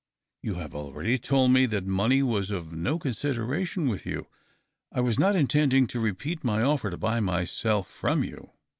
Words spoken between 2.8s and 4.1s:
consideration with